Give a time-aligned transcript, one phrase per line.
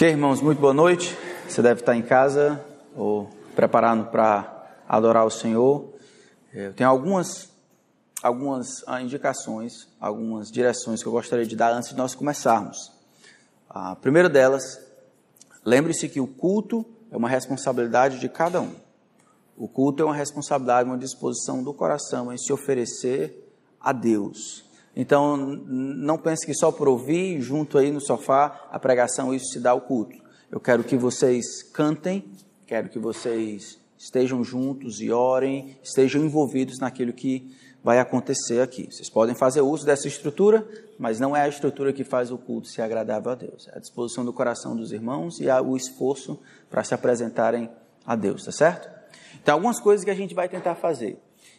[0.00, 1.14] Ok, irmãos, muito boa noite.
[1.46, 2.58] Você deve estar em casa
[2.96, 5.92] ou preparando para adorar o Senhor.
[6.54, 7.50] Eu tenho algumas,
[8.22, 12.90] algumas ah, indicações, algumas direções que eu gostaria de dar antes de nós começarmos.
[13.68, 14.80] A primeira delas,
[15.66, 16.82] lembre-se que o culto
[17.12, 18.74] é uma responsabilidade de cada um.
[19.54, 24.64] O culto é uma responsabilidade, uma disposição do coração em se oferecer a Deus.
[24.94, 29.60] Então, não pense que só por ouvir junto aí no sofá a pregação isso se
[29.60, 30.16] dá o culto.
[30.50, 32.24] Eu quero que vocês cantem,
[32.66, 38.88] quero que vocês estejam juntos e orem, estejam envolvidos naquilo que vai acontecer aqui.
[38.90, 40.66] Vocês podem fazer uso dessa estrutura,
[40.98, 43.68] mas não é a estrutura que faz o culto ser agradável a Deus.
[43.68, 46.38] É a disposição do coração dos irmãos e o esforço
[46.68, 47.70] para se apresentarem
[48.04, 48.88] a Deus, tá certo?
[49.42, 51.18] Então, algumas coisas que a gente vai tentar fazer.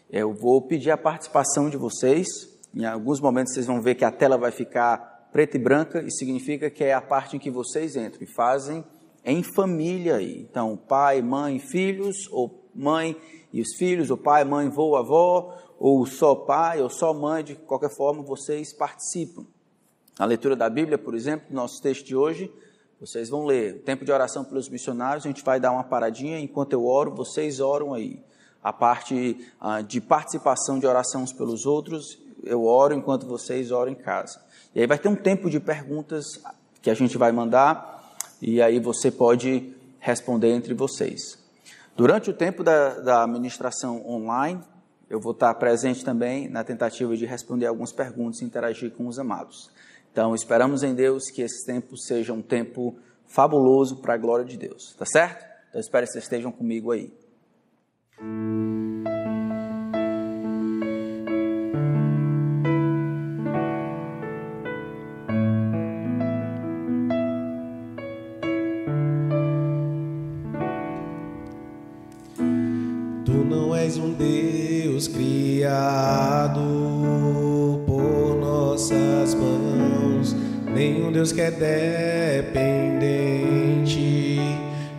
[0.10, 2.28] Eu vou pedir a participação de vocês
[2.74, 6.12] em alguns momentos vocês vão ver que a tela vai ficar preta e branca e
[6.12, 8.84] significa que é a parte em que vocês entram e fazem
[9.24, 10.42] em família aí.
[10.42, 13.16] Então, pai, mãe, filhos, ou mãe
[13.54, 17.56] e os filhos, ou pai, mãe, vô, avó, ou só pai, ou só mãe, de
[17.56, 19.46] qualquer forma, vocês participam.
[20.18, 22.52] Na leitura da Bíblia, por exemplo, nosso texto de hoje,
[23.00, 23.76] vocês vão ler.
[23.76, 27.14] O tempo de oração pelos missionários, a gente vai dar uma paradinha, enquanto eu oro,
[27.16, 28.24] vocês oram aí.
[28.64, 33.92] A parte ah, de participação de oração uns pelos outros, eu oro enquanto vocês oram
[33.92, 34.42] em casa.
[34.74, 36.26] E aí vai ter um tempo de perguntas
[36.82, 41.38] que a gente vai mandar e aí você pode responder entre vocês.
[41.96, 44.62] Durante o tempo da, da administração online,
[45.10, 49.20] eu vou estar presente também na tentativa de responder algumas perguntas e interagir com os
[49.20, 49.70] amados.
[50.12, 54.58] Então, esperamos em Deus que esse tempo seja um tempo fabuloso para a glória de
[54.58, 55.46] Deus, tá certo?
[55.70, 57.14] Então, espero que vocês estejam comigo aí.
[81.22, 81.52] Deus que é
[82.42, 82.80] dependente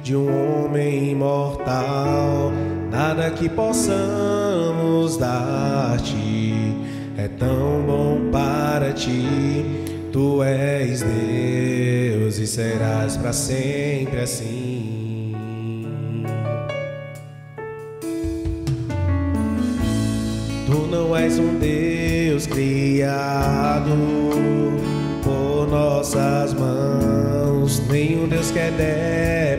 [0.05, 0.28] de um
[0.65, 2.53] homem imortal.
[2.93, 6.55] Nada que possamos dar-te
[7.17, 9.65] é tão bom para ti.
[10.12, 14.91] Tu és Deus e serás para sempre assim.
[23.02, 23.96] Criado
[25.68, 27.82] nossas mãos.
[27.88, 28.70] Nenhum Deus que é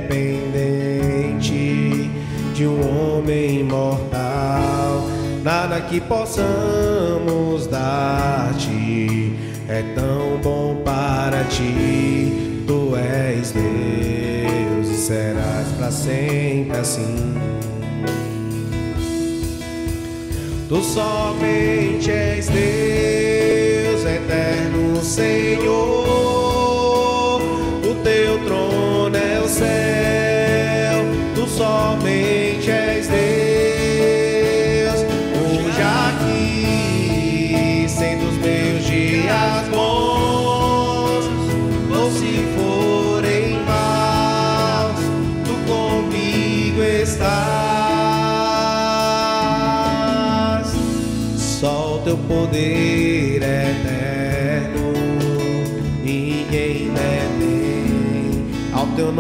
[0.08, 2.10] dependente
[2.56, 5.10] de um homem imortal.
[5.44, 9.36] Nada que possamos dar-te
[9.68, 12.64] é tão bom para ti.
[12.66, 17.34] Tu és Deus e serás para sempre assim.
[20.68, 26.33] Tu somente és Deus eterno Senhor.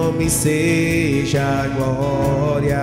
[0.03, 2.77] Nome seja a glória,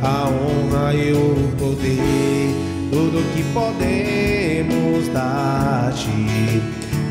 [0.00, 2.54] a honra e o poder,
[2.92, 6.62] tudo que podemos dar-te,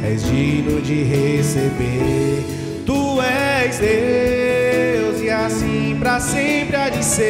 [0.06, 2.46] és digno de receber.
[2.86, 7.30] Tu és Deus e assim para sempre há de ser.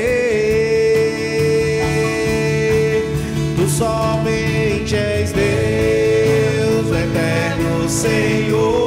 [3.55, 8.78] Tu somente és Deus, o eterno Senhor.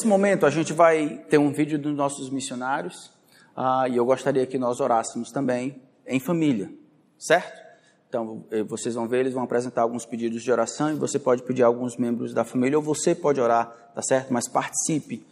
[0.00, 3.12] Nesse momento, a gente vai ter um vídeo dos nossos missionários
[3.54, 6.72] ah, e eu gostaria que nós orássemos também em família,
[7.18, 7.60] certo?
[8.08, 11.42] Então, eh, vocês vão ver, eles vão apresentar alguns pedidos de oração e você pode
[11.42, 14.32] pedir a alguns membros da família ou você pode orar, tá certo?
[14.32, 15.22] Mas participe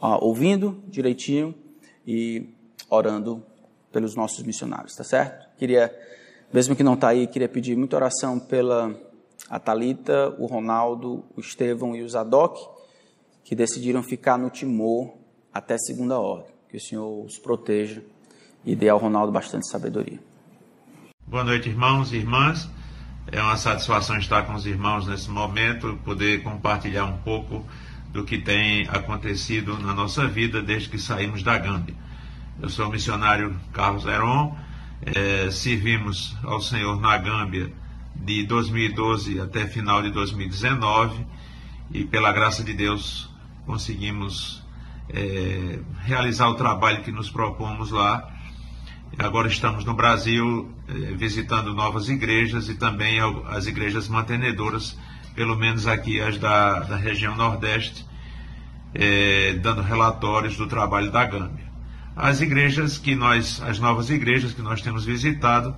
[0.00, 1.52] ah, ouvindo direitinho
[2.06, 2.48] e
[2.88, 3.42] orando
[3.90, 5.48] pelos nossos missionários, tá certo?
[5.58, 5.92] Queria,
[6.52, 8.94] mesmo que não está aí, queria pedir muita oração pela
[9.50, 12.71] a Talita, o Ronaldo, o Estevão e o Zadok,
[13.44, 15.14] que decidiram ficar no Timor
[15.52, 16.52] até segunda ordem.
[16.68, 18.02] Que o Senhor os proteja
[18.64, 20.18] e dê ao Ronaldo bastante sabedoria.
[21.26, 22.68] Boa noite, irmãos e irmãs.
[23.30, 27.64] É uma satisfação estar com os irmãos nesse momento, poder compartilhar um pouco
[28.12, 31.94] do que tem acontecido na nossa vida desde que saímos da Gâmbia.
[32.60, 34.56] Eu sou o missionário Carlos Heron,
[35.06, 37.72] eh, servimos ao Senhor na Gâmbia
[38.14, 41.24] de 2012 até final de 2019
[41.92, 43.31] e pela graça de Deus
[43.66, 44.62] conseguimos
[45.08, 48.28] eh, realizar o trabalho que nos propomos lá.
[49.18, 53.18] Agora estamos no Brasil eh, visitando novas igrejas e também
[53.48, 54.96] as igrejas mantenedoras,
[55.34, 58.06] pelo menos aqui as da, da região Nordeste,
[58.94, 61.70] eh, dando relatórios do trabalho da Gâmbia.
[62.14, 65.74] As igrejas que nós, as novas igrejas que nós temos visitado,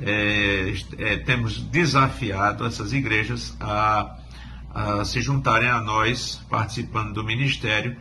[0.00, 4.16] est- eh, temos desafiado essas igrejas a,
[4.74, 7.96] a se juntarem a nós, participando do ministério,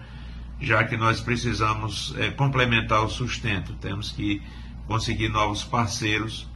[0.59, 3.73] já que nós precisamos eh, complementar o sustento.
[3.75, 4.41] Temos que
[4.87, 6.47] conseguir novos parceiros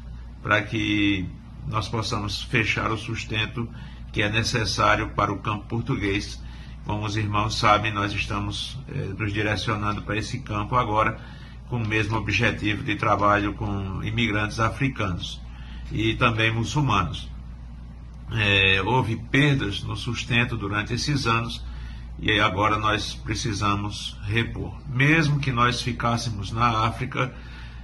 [0.41, 1.27] para que
[1.67, 3.69] nós possamos fechar o sustento
[4.11, 6.41] que é necessário para o campo português.
[6.85, 11.19] Como os irmãos sabem, nós estamos eh, nos direcionando para esse campo agora,
[11.69, 15.39] com o mesmo objetivo de trabalho com imigrantes africanos
[15.91, 17.30] e também muçulmanos.
[18.33, 21.61] Eh, houve perdas no sustento durante esses anos
[22.19, 24.73] e agora nós precisamos repor.
[24.87, 27.33] Mesmo que nós ficássemos na África,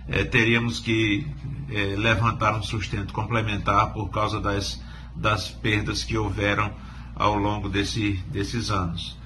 [0.07, 1.27] eh, teríamos que
[1.69, 4.81] eh, levantar um sustento complementar por causa das,
[5.15, 6.71] das perdas que houveram
[7.15, 9.17] ao longo desse, desses anos.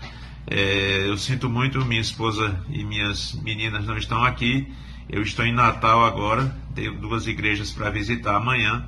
[0.48, 4.72] Eh, eu sinto muito, minha esposa e minhas meninas não estão aqui.
[5.10, 8.88] Eu estou em Natal agora, tenho duas igrejas para visitar amanhã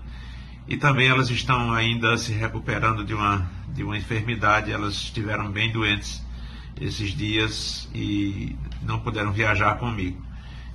[0.68, 5.72] e também elas estão ainda se recuperando de uma, de uma enfermidade, elas estiveram bem
[5.72, 6.24] doentes
[6.80, 10.22] esses dias e não puderam viajar comigo.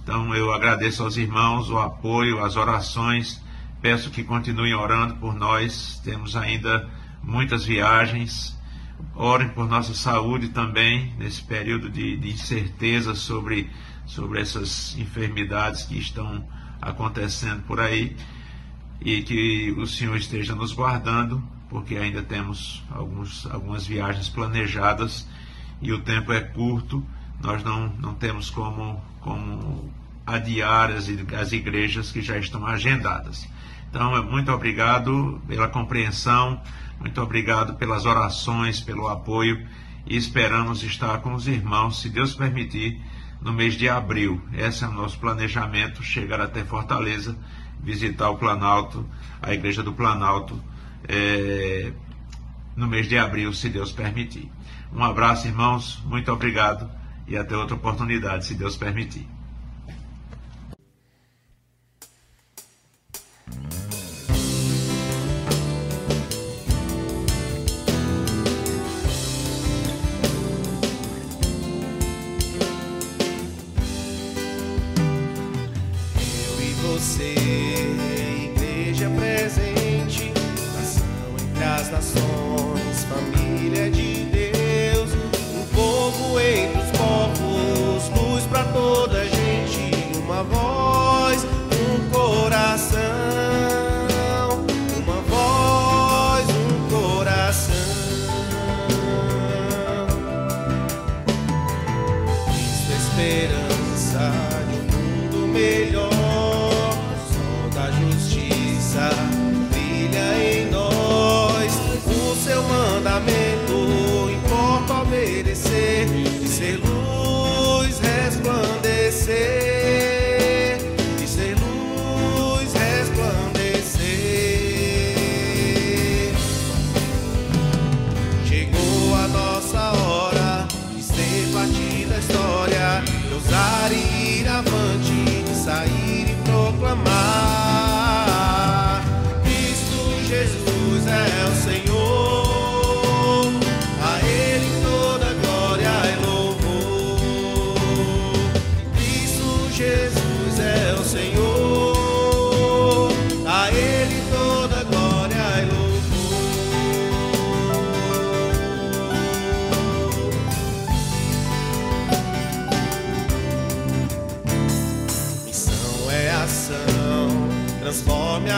[0.02, 3.42] Então eu agradeço aos irmãos o apoio, as orações,
[3.80, 6.88] peço que continuem orando por nós, temos ainda
[7.23, 8.57] muitas viagens,
[9.14, 13.71] orem por nossa saúde também nesse período de, de incerteza sobre,
[14.07, 16.47] sobre essas enfermidades que estão
[16.80, 18.16] acontecendo por aí
[19.00, 25.28] e que o Senhor esteja nos guardando, porque ainda temos alguns, algumas viagens planejadas
[25.81, 27.05] e o tempo é curto,
[27.43, 29.93] nós não, não temos como, como
[30.26, 33.49] adiar as, as igrejas que já estão agendadas.
[33.88, 36.61] Então, muito obrigado pela compreensão,
[36.99, 39.67] muito obrigado pelas orações, pelo apoio
[40.07, 43.00] e esperamos estar com os irmãos, se Deus permitir,
[43.40, 44.43] no mês de abril.
[44.52, 47.37] Esse é o nosso planejamento, chegar até Fortaleza
[47.82, 49.06] visitar o Planalto,
[49.40, 50.61] a Igreja do Planalto,
[51.08, 51.92] é,
[52.76, 54.50] no mês de abril, se Deus permitir.
[54.92, 56.90] Um abraço, irmãos, muito obrigado
[57.26, 59.26] e até outra oportunidade, se Deus permitir.
[76.26, 77.48] Eu e você,
[81.99, 82.38] entre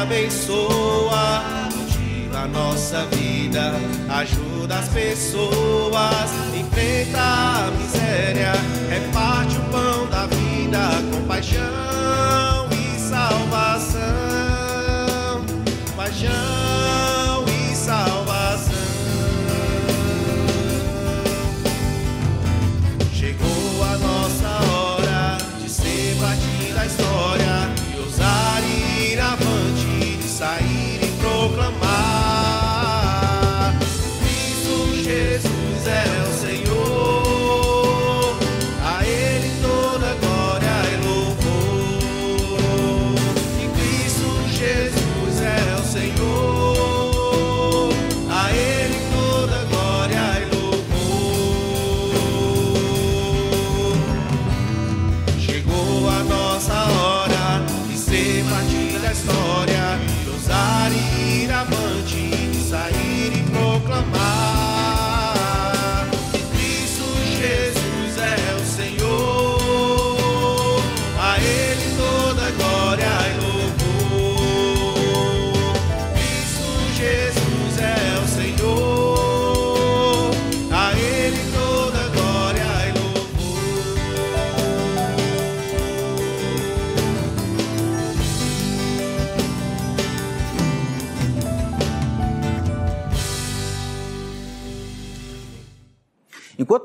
[0.02, 1.42] abençoa,
[1.76, 3.72] motiva a nossa vida,
[4.08, 8.52] ajuda as pessoas, enfrenta a miséria,
[8.88, 10.78] reparte o pão da vida,
[11.12, 14.00] compaixão e salvação,
[15.96, 16.59] paixão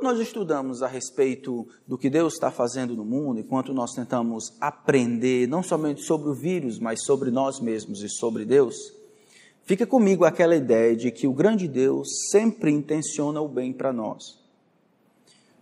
[0.06, 5.48] nós estudamos a respeito do que Deus está fazendo no mundo, enquanto nós tentamos aprender
[5.48, 8.76] não somente sobre o vírus, mas sobre nós mesmos e sobre Deus,
[9.64, 14.40] fica comigo aquela ideia de que o grande Deus sempre intenciona o bem para nós.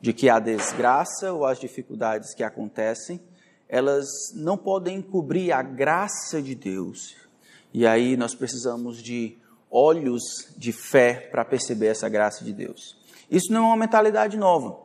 [0.01, 3.21] De que a desgraça ou as dificuldades que acontecem,
[3.69, 7.15] elas não podem encobrir a graça de Deus.
[7.73, 9.37] E aí nós precisamos de
[9.71, 10.21] olhos
[10.57, 13.01] de fé para perceber essa graça de Deus.
[13.33, 14.79] Isso não é uma mentalidade nova.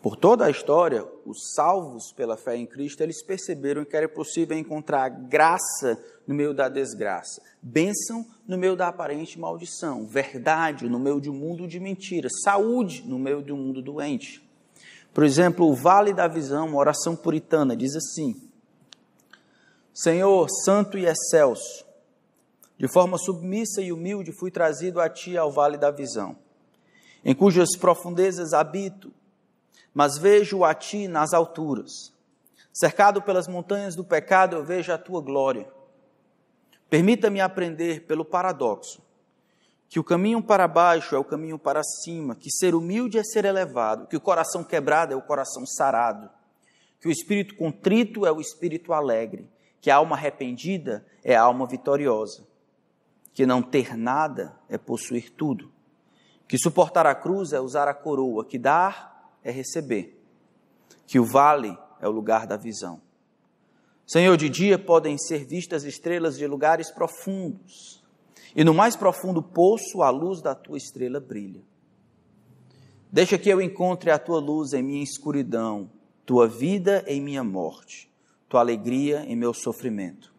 [0.00, 4.56] Por toda a história, os salvos pela fé em Cristo, eles perceberam que era possível
[4.56, 11.20] encontrar graça no meio da desgraça, bênção no meio da aparente maldição, verdade no meio
[11.20, 14.42] de um mundo de mentiras, saúde no meio de um mundo doente.
[15.12, 18.34] Por exemplo, o Vale da Visão, uma oração puritana, diz assim:
[19.92, 21.84] Senhor, santo e excelso,
[22.78, 26.47] de forma submissa e humilde fui trazido a ti ao Vale da Visão
[27.24, 29.12] em cujas profundezas habito,
[29.92, 32.12] mas vejo a ti nas alturas.
[32.72, 35.68] Cercado pelas montanhas do pecado, eu vejo a tua glória.
[36.88, 39.02] Permita-me aprender pelo paradoxo
[39.88, 43.46] que o caminho para baixo é o caminho para cima, que ser humilde é ser
[43.46, 46.28] elevado, que o coração quebrado é o coração sarado,
[47.00, 49.48] que o espírito contrito é o espírito alegre,
[49.80, 52.46] que a alma arrependida é a alma vitoriosa,
[53.32, 55.72] que não ter nada é possuir tudo
[56.48, 60.18] que suportar a cruz é usar a coroa, que dar é receber,
[61.06, 63.00] que o vale é o lugar da visão.
[64.06, 68.02] Senhor, de dia podem ser vistas estrelas de lugares profundos,
[68.56, 71.62] e no mais profundo poço a luz da tua estrela brilha.
[73.12, 75.90] Deixa que eu encontre a tua luz em minha escuridão,
[76.24, 78.10] tua vida em minha morte,
[78.48, 80.34] tua alegria em meu sofrimento,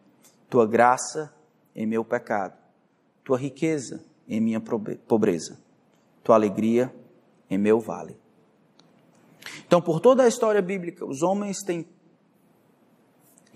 [0.48, 1.32] tua graça
[1.74, 2.58] em meu pecado,
[3.22, 5.58] tua riqueza em minha pobreza,
[6.30, 6.94] tua alegria
[7.50, 8.16] em meu vale.
[9.66, 11.84] Então, por toda a história bíblica, os homens têm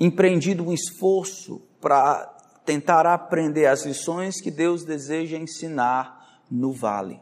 [0.00, 2.26] empreendido um esforço para
[2.64, 7.20] tentar aprender as lições que Deus deseja ensinar no vale.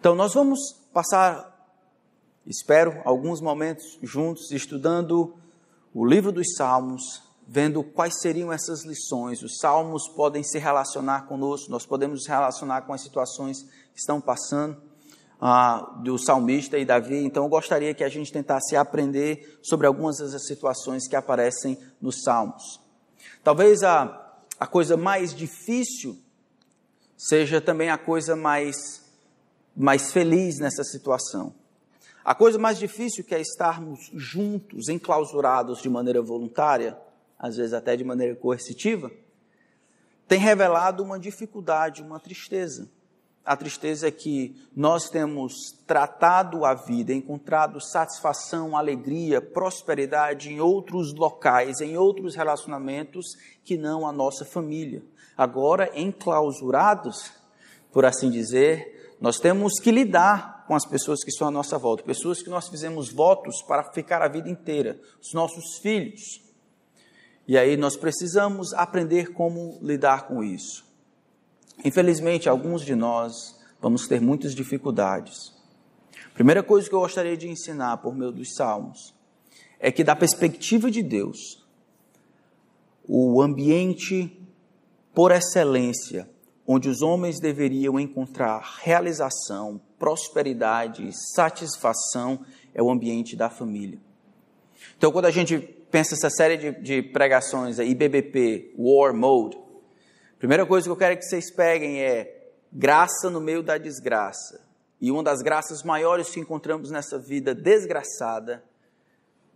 [0.00, 0.58] Então, nós vamos
[0.90, 1.68] passar,
[2.46, 5.34] espero, alguns momentos juntos estudando
[5.92, 9.42] o livro dos Salmos, vendo quais seriam essas lições.
[9.42, 14.20] Os salmos podem se relacionar conosco, nós podemos nos relacionar com as situações que estão
[14.20, 14.76] passando
[15.40, 17.24] ah, do salmista e Davi.
[17.24, 22.22] Então, eu gostaria que a gente tentasse aprender sobre algumas das situações que aparecem nos
[22.22, 22.80] salmos.
[23.42, 26.18] Talvez a, a coisa mais difícil
[27.16, 29.02] seja também a coisa mais,
[29.76, 31.54] mais feliz nessa situação.
[32.24, 36.96] A coisa mais difícil que é estarmos juntos, enclausurados de maneira voluntária,
[37.38, 39.10] às vezes até de maneira coercitiva,
[40.26, 42.88] tem revelado uma dificuldade, uma tristeza.
[43.44, 51.12] A tristeza é que nós temos tratado a vida, encontrado satisfação, alegria, prosperidade em outros
[51.12, 55.02] locais, em outros relacionamentos que não a nossa família.
[55.36, 57.32] Agora, enclausurados,
[57.92, 62.02] por assim dizer, nós temos que lidar com as pessoas que estão à nossa volta,
[62.02, 66.43] pessoas que nós fizemos votos para ficar a vida inteira, os nossos filhos,
[67.46, 70.84] e aí nós precisamos aprender como lidar com isso.
[71.84, 75.52] Infelizmente, alguns de nós vamos ter muitas dificuldades.
[76.32, 79.14] Primeira coisa que eu gostaria de ensinar por meio dos Salmos
[79.78, 81.64] é que, da perspectiva de Deus,
[83.06, 84.40] o ambiente
[85.12, 86.28] por excelência
[86.66, 92.40] onde os homens deveriam encontrar realização, prosperidade, satisfação
[92.72, 93.98] é o ambiente da família.
[94.96, 99.56] Então, quando a gente pensa essa série de, de pregações aí, BBP, War Mode,
[100.40, 104.60] primeira coisa que eu quero que vocês peguem é graça no meio da desgraça.
[105.00, 108.64] E uma das graças maiores que encontramos nessa vida desgraçada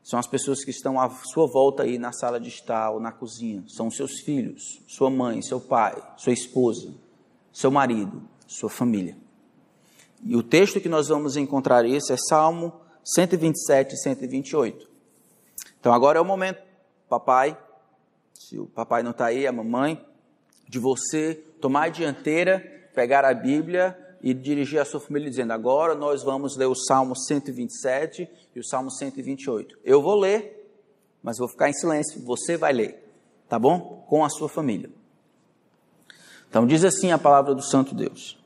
[0.00, 3.10] são as pessoas que estão à sua volta aí na sala de estar ou na
[3.10, 3.64] cozinha.
[3.66, 6.94] São seus filhos, sua mãe, seu pai, sua esposa,
[7.52, 9.16] seu marido, sua família.
[10.24, 12.72] E o texto que nós vamos encontrar isso é Salmo
[13.04, 14.87] 127 e 128.
[15.80, 16.62] Então agora é o momento,
[17.08, 17.56] papai,
[18.34, 20.04] se o papai não está aí, a mamãe,
[20.68, 22.60] de você tomar a dianteira,
[22.94, 27.16] pegar a Bíblia e dirigir a sua família dizendo: agora nós vamos ler o Salmo
[27.16, 29.78] 127 e o Salmo 128.
[29.84, 30.72] Eu vou ler,
[31.22, 33.12] mas vou ficar em silêncio, você vai ler,
[33.48, 34.04] tá bom?
[34.08, 34.90] Com a sua família.
[36.48, 38.37] Então diz assim a palavra do Santo Deus.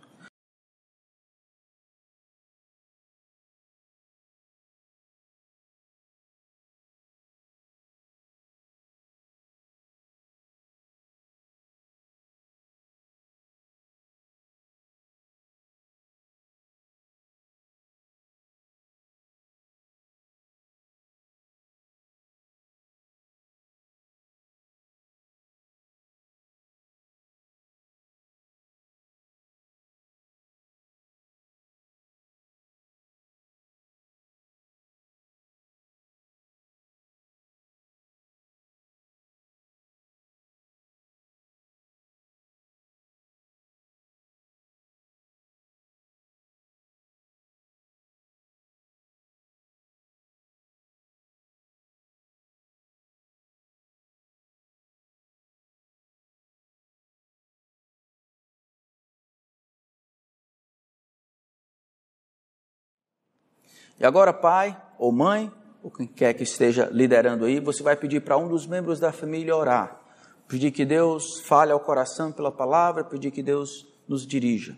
[63.99, 65.51] E agora, pai ou mãe,
[65.83, 69.13] ou quem quer que esteja liderando aí, você vai pedir para um dos membros da
[69.13, 70.01] família orar.
[70.47, 74.77] Pedir que Deus fale ao coração pela palavra, pedir que Deus nos dirija.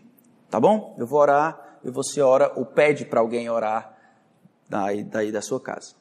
[0.49, 0.95] Tá bom?
[0.99, 3.97] Eu vou orar e você ora ou pede para alguém orar
[4.69, 5.95] daí, daí da sua casa.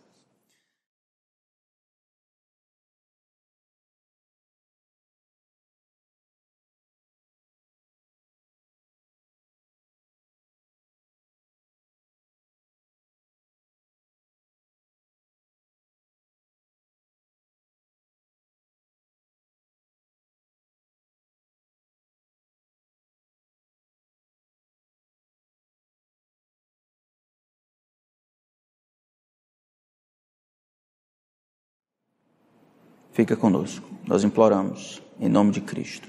[33.14, 33.88] Fica conosco.
[34.06, 36.08] Nós imploramos em nome de Cristo.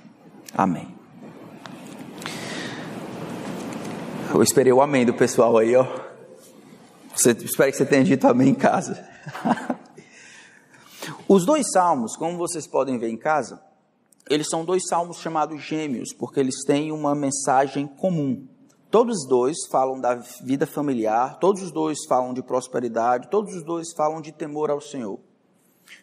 [0.57, 0.89] Amém.
[4.33, 5.87] Eu esperei o amém do pessoal aí, ó.
[7.15, 9.07] Você, espero que você tenha dito amém em casa.
[11.29, 13.63] Os dois salmos, como vocês podem ver em casa,
[14.29, 18.47] eles são dois salmos chamados gêmeos, porque eles têm uma mensagem comum.
[18.91, 23.63] Todos os dois falam da vida familiar, todos os dois falam de prosperidade, todos os
[23.63, 25.21] dois falam de temor ao Senhor.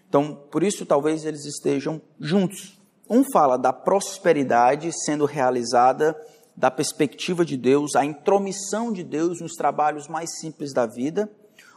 [0.08, 2.80] Então, por isso, talvez eles estejam juntos.
[3.10, 6.16] Um fala da prosperidade sendo realizada
[6.56, 11.32] da perspectiva de Deus, a intromissão de Deus nos trabalhos mais simples da vida.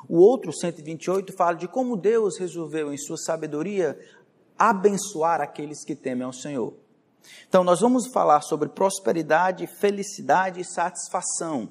[0.08, 3.98] O outro, 128, fala de como Deus resolveu, em sua sabedoria,
[4.58, 6.74] abençoar aqueles que temem ao Senhor.
[7.48, 11.70] Então, nós vamos falar sobre prosperidade, felicidade e satisfação.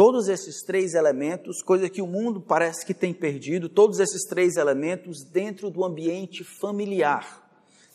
[0.00, 4.56] Todos esses três elementos, coisa que o mundo parece que tem perdido, todos esses três
[4.56, 7.46] elementos dentro do ambiente familiar,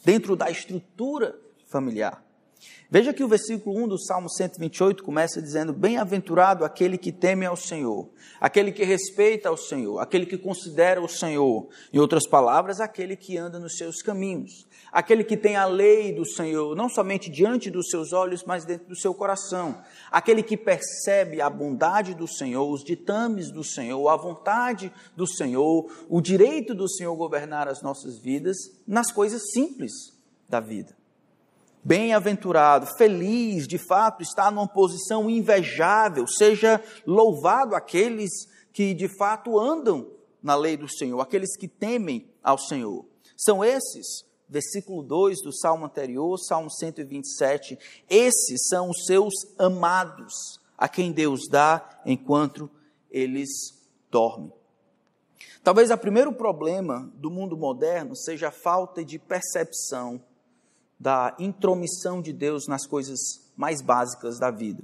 [0.04, 2.24] dentro da estrutura familiar.
[2.96, 7.58] Veja que o versículo 1 do Salmo 128 começa dizendo: Bem-aventurado aquele que teme ao
[7.58, 11.68] Senhor, aquele que respeita ao Senhor, aquele que considera o Senhor.
[11.92, 16.26] Em outras palavras, aquele que anda nos seus caminhos, aquele que tem a lei do
[16.26, 21.42] Senhor, não somente diante dos seus olhos, mas dentro do seu coração, aquele que percebe
[21.42, 26.88] a bondade do Senhor, os ditames do Senhor, a vontade do Senhor, o direito do
[26.88, 28.56] Senhor governar as nossas vidas
[28.88, 29.92] nas coisas simples
[30.48, 30.96] da vida.
[31.88, 36.26] Bem-aventurado, feliz, de fato, está numa posição invejável.
[36.26, 38.32] Seja louvado aqueles
[38.74, 40.10] que de fato andam
[40.42, 43.06] na lei do Senhor, aqueles que temem ao Senhor.
[43.38, 47.78] São esses, versículo 2 do salmo anterior, Salmo 127,
[48.10, 52.68] esses são os seus amados, a quem Deus dá enquanto
[53.12, 53.50] eles
[54.10, 54.52] dormem.
[55.64, 60.20] Talvez o primeiro problema do mundo moderno seja a falta de percepção
[61.00, 63.20] da intromissão de Deus nas coisas
[63.56, 64.84] mais básicas da vida.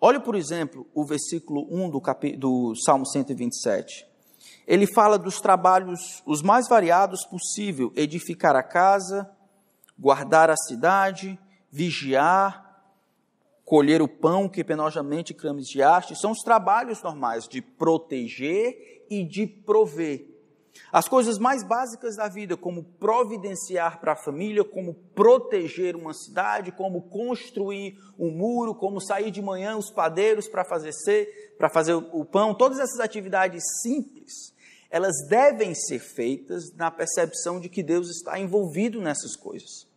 [0.00, 2.36] Olhe, por exemplo, o versículo 1 do, cap...
[2.36, 4.06] do Salmo 127.
[4.66, 9.30] Ele fala dos trabalhos os mais variados possível: edificar a casa,
[9.98, 11.38] guardar a cidade,
[11.70, 12.82] vigiar,
[13.64, 16.16] colher o pão que penosamente crames de haste.
[16.16, 20.33] São os trabalhos normais de proteger e de prover.
[20.92, 26.72] As coisas mais básicas da vida, como providenciar para a família, como proteger uma cidade,
[26.72, 31.94] como construir um muro, como sair de manhã os padeiros para fazer ser, para fazer
[31.94, 34.54] o pão, todas essas atividades simples,
[34.90, 39.88] elas devem ser feitas na percepção de que Deus está envolvido nessas coisas.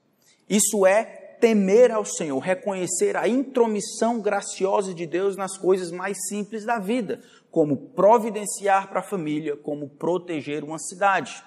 [0.50, 1.04] Isso é
[1.40, 7.22] temer ao Senhor, reconhecer a intromissão graciosa de Deus nas coisas mais simples da vida
[7.52, 11.44] como providenciar para a família, como proteger uma cidade.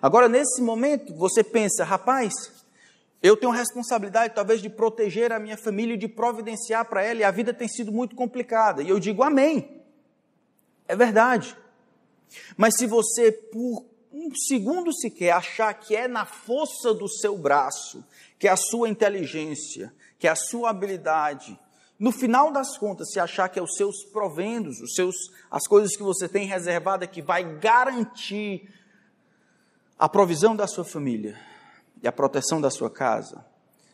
[0.00, 2.32] Agora, nesse momento, você pensa, rapaz,
[3.22, 7.24] eu tenho responsabilidade talvez de proteger a minha família e de providenciar para ela, e
[7.24, 8.82] a vida tem sido muito complicada.
[8.82, 9.82] E eu digo amém.
[10.88, 11.56] É verdade.
[12.56, 18.04] Mas se você, por um segundo sequer, achar que é na força do seu braço,
[18.38, 21.58] que é a sua inteligência, que é a sua habilidade,
[22.00, 25.14] no final das contas, se achar que é os seus provendos, os seus,
[25.50, 28.66] as coisas que você tem reservada que vai garantir
[29.98, 31.38] a provisão da sua família
[32.02, 33.44] e a proteção da sua casa,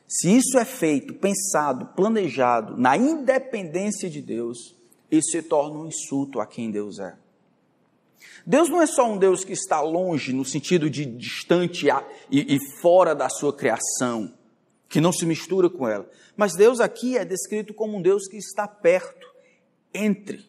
[0.07, 4.77] se isso é feito, pensado, planejado na independência de Deus,
[5.11, 7.17] isso se torna um insulto a quem Deus é.
[8.47, 11.89] Deus não é só um Deus que está longe, no sentido de distante
[12.31, 14.33] e, e fora da sua criação,
[14.89, 16.09] que não se mistura com ela.
[16.37, 19.27] Mas Deus aqui é descrito como um Deus que está perto,
[19.95, 20.45] entre,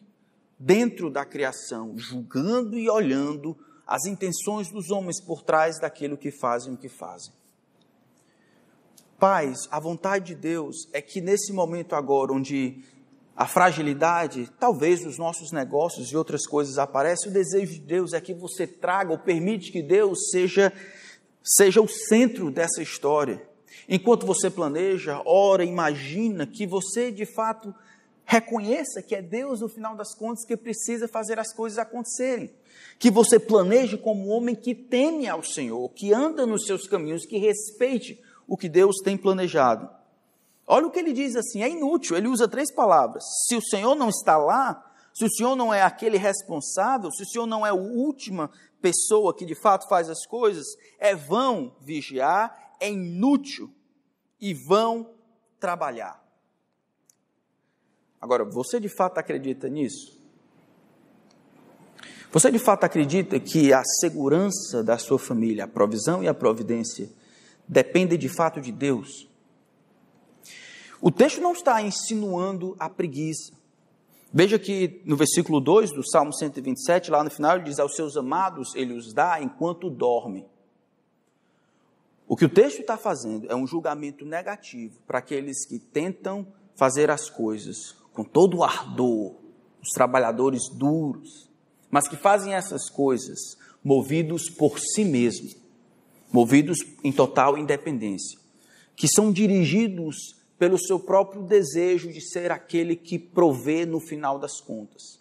[0.58, 6.74] dentro da criação, julgando e olhando as intenções dos homens por trás daquilo que fazem
[6.74, 7.32] o que fazem.
[9.18, 12.84] Pais, a vontade de Deus é que nesse momento agora, onde
[13.34, 18.20] a fragilidade, talvez os nossos negócios e outras coisas aparecem, o desejo de Deus é
[18.20, 20.72] que você traga ou permite que Deus seja,
[21.42, 23.47] seja o centro dessa história.
[23.88, 27.74] Enquanto você planeja, ora, imagina que você de fato
[28.22, 32.50] reconheça que é Deus, no final das contas, que precisa fazer as coisas acontecerem.
[32.98, 37.24] Que você planeje como um homem que teme ao Senhor, que anda nos seus caminhos,
[37.24, 39.88] que respeite o que Deus tem planejado.
[40.66, 42.18] Olha o que ele diz assim: é inútil.
[42.18, 43.24] Ele usa três palavras.
[43.46, 47.26] Se o Senhor não está lá, se o Senhor não é aquele responsável, se o
[47.26, 48.50] Senhor não é a última
[48.82, 50.66] pessoa que de fato faz as coisas,
[50.98, 53.72] é vão vigiar, é inútil
[54.40, 55.10] e vão
[55.58, 56.22] trabalhar.
[58.20, 60.18] Agora, você de fato acredita nisso?
[62.30, 67.08] Você de fato acredita que a segurança da sua família, a provisão e a providência
[67.66, 69.28] depende de fato de Deus?
[71.00, 73.52] O texto não está insinuando a preguiça.
[74.32, 78.16] Veja que no versículo 2 do Salmo 127, lá no final, ele diz: Aos seus
[78.16, 80.44] amados ele os dá enquanto dormem.
[82.28, 87.10] O que o texto está fazendo é um julgamento negativo para aqueles que tentam fazer
[87.10, 89.34] as coisas com todo o ardor,
[89.80, 91.50] os trabalhadores duros,
[91.90, 95.56] mas que fazem essas coisas movidos por si mesmos,
[96.30, 98.38] movidos em total independência,
[98.94, 104.60] que são dirigidos pelo seu próprio desejo de ser aquele que provê no final das
[104.60, 105.17] contas.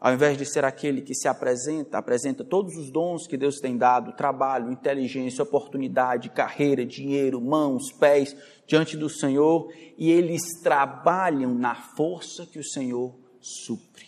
[0.00, 3.76] Ao invés de ser aquele que se apresenta, apresenta todos os dons que Deus tem
[3.76, 8.34] dado, trabalho, inteligência, oportunidade, carreira, dinheiro, mãos, pés,
[8.66, 14.06] diante do Senhor, e eles trabalham na força que o Senhor supre.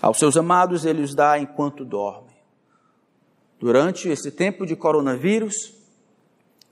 [0.00, 2.36] Aos seus amados ele os dá enquanto dormem.
[3.58, 5.74] Durante esse tempo de coronavírus,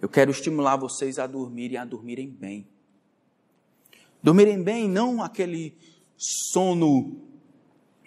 [0.00, 2.68] eu quero estimular vocês a dormirem, a dormirem bem.
[4.22, 5.76] Dormirem bem, não aquele
[6.16, 7.16] sono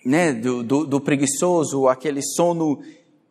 [0.06, 2.82] né, do, do, do preguiçoso, aquele sono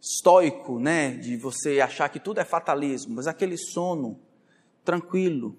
[0.00, 4.18] estoico, né, de você achar que tudo é fatalismo, mas aquele sono
[4.84, 5.56] tranquilo,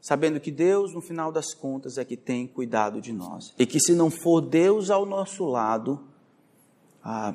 [0.00, 3.52] sabendo que Deus, no final das contas, é que tem cuidado de nós.
[3.58, 6.00] E que se não for Deus ao nosso lado,
[7.04, 7.34] ah,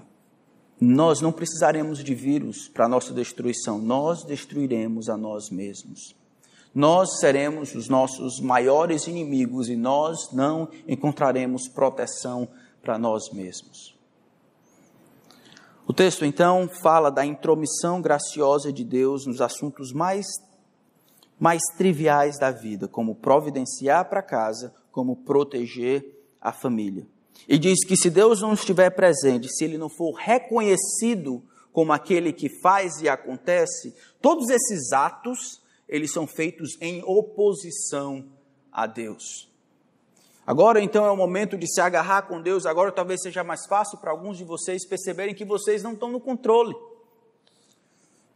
[0.80, 6.16] nós não precisaremos de vírus para nossa destruição, nós destruiremos a nós mesmos.
[6.78, 12.48] Nós seremos os nossos maiores inimigos e nós não encontraremos proteção
[12.84, 13.98] para nós mesmos.
[15.88, 20.28] O texto então fala da intromissão graciosa de Deus nos assuntos mais
[21.40, 26.06] mais triviais da vida, como providenciar para casa, como proteger
[26.40, 27.08] a família.
[27.48, 32.32] E diz que se Deus não estiver presente, se ele não for reconhecido como aquele
[32.32, 38.26] que faz e acontece, todos esses atos, eles são feitos em oposição
[38.72, 39.52] a Deus.
[40.46, 43.98] Agora então é o momento de se agarrar com Deus, agora talvez seja mais fácil
[43.98, 46.76] para alguns de vocês perceberem que vocês não estão no controle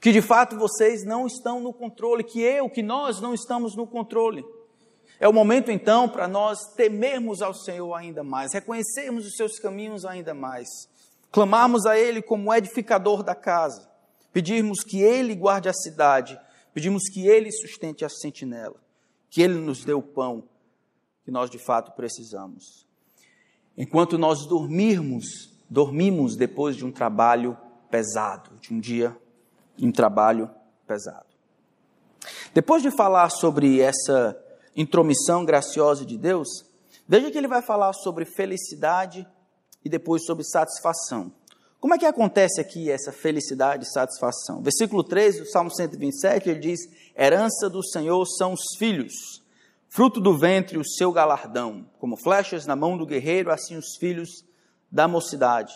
[0.02, 3.86] que de fato vocês não estão no controle, que eu, que nós não estamos no
[3.86, 4.44] controle.
[5.20, 10.04] É o momento então para nós temermos ao Senhor ainda mais, reconhecermos os seus caminhos
[10.04, 10.68] ainda mais,
[11.32, 13.88] clamarmos a Ele como edificador da casa,
[14.34, 16.40] pedirmos que Ele guarde a cidade,
[16.74, 18.82] pedimos que Ele sustente a sentinela,
[19.30, 20.44] que Ele nos dê o pão
[21.24, 22.88] que nós de fato precisamos.
[23.78, 27.58] Enquanto nós dormirmos, dormimos depois de um trabalho
[27.90, 29.16] pesado, de um dia
[29.86, 30.50] um trabalho
[30.86, 31.26] pesado.
[32.54, 34.38] Depois de falar sobre essa
[34.76, 36.48] intromissão graciosa de Deus,
[37.08, 39.28] veja que ele vai falar sobre felicidade
[39.84, 41.32] e depois sobre satisfação.
[41.82, 44.62] Como é que acontece aqui essa felicidade e satisfação?
[44.62, 46.80] Versículo 13 do Salmo 127, ele diz:
[47.18, 49.42] Herança do Senhor são os filhos,
[49.90, 54.46] fruto do ventre o seu galardão, como flechas na mão do guerreiro, assim os filhos
[54.92, 55.74] da mocidade.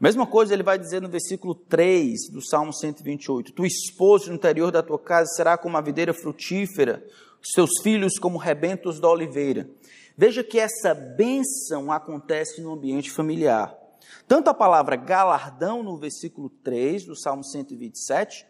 [0.00, 3.52] Mesma coisa ele vai dizer no versículo 3 do Salmo 128.
[3.52, 7.00] Tu esposo no interior da tua casa será como a videira frutífera,
[7.40, 9.70] os teus filhos como rebentos da oliveira.
[10.18, 13.81] Veja que essa bênção acontece no ambiente familiar.
[14.26, 18.46] Tanto a palavra galardão no versículo 3 do Salmo 127,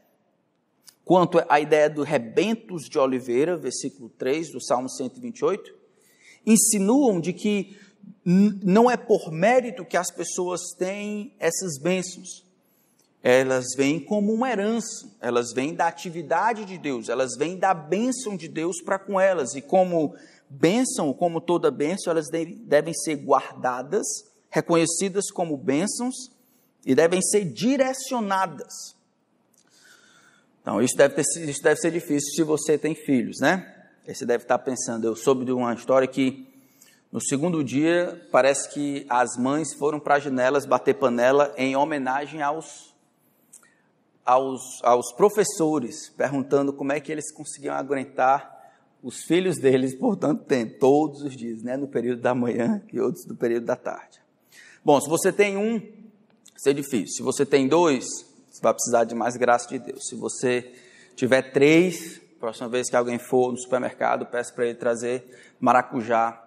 [1.04, 5.74] quanto a ideia do rebentos de oliveira, versículo 3 do Salmo 128,
[6.46, 7.76] insinuam de que
[8.24, 12.44] não é por mérito que as pessoas têm essas bênçãos.
[13.22, 18.36] Elas vêm como uma herança, elas vêm da atividade de Deus, elas vêm da bênção
[18.36, 19.54] de Deus para com elas.
[19.54, 20.14] E como
[20.50, 24.06] bênção, como toda bênção, elas devem ser guardadas,
[24.52, 26.14] reconhecidas como bênçãos
[26.84, 28.94] e devem ser direcionadas.
[30.60, 33.74] Então, isso deve, ter, isso deve ser difícil se você tem filhos, né?
[34.06, 36.46] Você deve estar pensando, eu soube de uma história que
[37.10, 42.40] no segundo dia, parece que as mães foram para as janelas bater panela em homenagem
[42.40, 42.94] aos,
[44.24, 48.50] aos, aos professores, perguntando como é que eles conseguiam aguentar
[49.02, 51.76] os filhos deles por tanto tempo, todos os dias, né?
[51.76, 54.21] no período da manhã e outros no período da tarde.
[54.84, 55.76] Bom, se você tem um,
[56.56, 57.16] isso é difícil.
[57.16, 58.04] Se você tem dois,
[58.50, 60.08] você vai precisar de mais graça de Deus.
[60.08, 60.72] Se você
[61.14, 66.42] tiver três, próxima vez que alguém for no supermercado, peça para ele trazer maracujá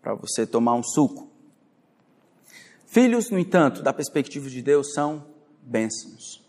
[0.00, 1.28] para você tomar um suco.
[2.86, 5.26] Filhos, no entanto, da perspectiva de Deus, são
[5.60, 6.42] bênçãos.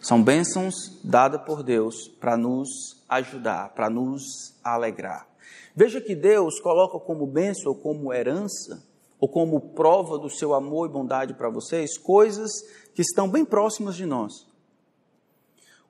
[0.00, 5.28] São bênçãos dadas por Deus para nos ajudar, para nos alegrar.
[5.74, 8.82] Veja que Deus coloca como bênção como herança,
[9.20, 12.50] ou como prova do seu amor e bondade para vocês, coisas
[12.94, 14.48] que estão bem próximas de nós.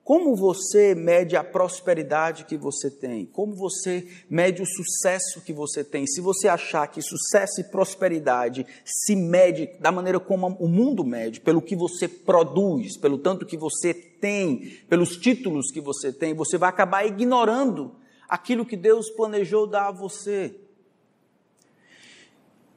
[0.03, 3.25] Como você mede a prosperidade que você tem?
[3.25, 6.07] Como você mede o sucesso que você tem?
[6.07, 11.39] Se você achar que sucesso e prosperidade se mede da maneira como o mundo mede,
[11.39, 16.57] pelo que você produz, pelo tanto que você tem, pelos títulos que você tem, você
[16.57, 17.95] vai acabar ignorando
[18.27, 20.59] aquilo que Deus planejou dar a você.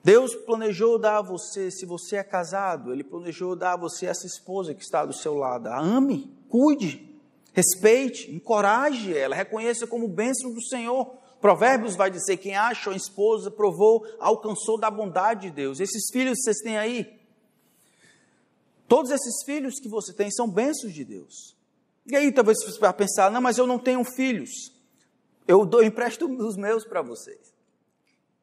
[0.05, 4.27] Deus planejou dar a você, se você é casado, Ele planejou dar a você essa
[4.27, 5.69] esposa que está do seu lado.
[5.69, 7.19] A ame, cuide,
[7.55, 11.07] respeite, encoraje ela, reconheça como bênção do Senhor.
[11.41, 15.81] Provérbios vai dizer: quem acha uma esposa provou, alcançou da bondade de Deus.
[15.81, 17.19] Esses filhos que vocês têm aí,
[18.87, 21.57] todos esses filhos que você tem são bênçãos de Deus.
[22.07, 24.51] E aí talvez você vai pensar: não, mas eu não tenho filhos.
[25.49, 27.55] Eu dou empresto os meus para vocês.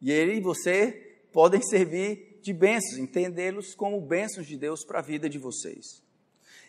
[0.02, 5.04] E ele e você podem servir de bênçãos, entendê-los como bênçãos de Deus para a
[5.04, 6.04] vida de vocês.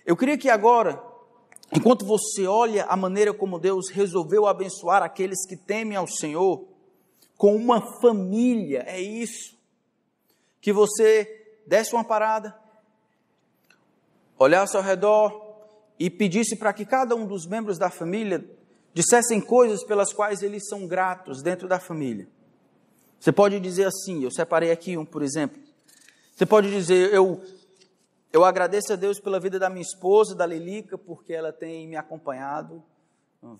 [0.04, 1.02] Eu queria que agora,
[1.74, 6.68] enquanto você olha a maneira como Deus resolveu abençoar aqueles que temem ao Senhor,
[7.36, 9.56] com uma família, é isso,
[10.60, 12.56] que você desse uma parada,
[14.38, 15.56] olhasse ao redor
[15.98, 18.44] e pedisse para que cada um dos membros da família
[18.92, 22.28] dissessem coisas pelas quais eles são gratos dentro da família.
[23.22, 25.62] Você pode dizer assim, eu separei aqui um, por exemplo.
[26.34, 27.40] Você pode dizer, eu,
[28.32, 31.94] eu agradeço a Deus pela vida da minha esposa, da Lelica, porque ela tem me
[31.94, 32.82] acompanhado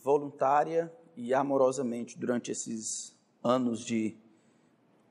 [0.03, 4.16] voluntária e amorosamente durante esses anos de,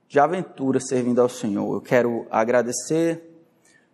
[0.09, 1.73] de aventura servindo ao Senhor.
[1.73, 3.23] Eu quero agradecer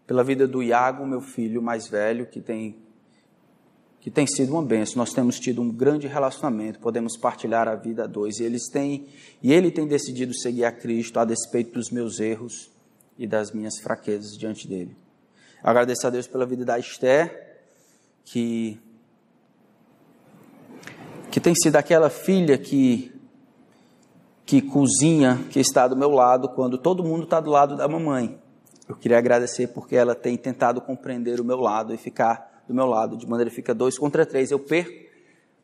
[0.08, 2.84] pela vida do Iago, meu filho mais velho, que tem
[4.08, 5.00] que tem sido uma benção.
[5.00, 8.40] Nós temos tido um grande relacionamento, podemos partilhar a vida a dois.
[8.40, 9.06] E eles têm,
[9.44, 12.72] e ele tem decidido seguir a Cristo a despeito dos meus erros
[13.20, 14.96] e das minhas fraquezas diante dele.
[15.62, 17.60] Agradeço a Deus pela vida da Esther,
[18.24, 18.80] que
[21.30, 23.14] que tem sido aquela filha que
[24.46, 28.40] que cozinha, que está do meu lado quando todo mundo está do lado da mamãe.
[28.88, 32.86] Eu queria agradecer porque ela tem tentado compreender o meu lado e ficar do meu
[32.86, 34.52] lado, de maneira que fica dois contra três.
[34.52, 35.08] Eu perco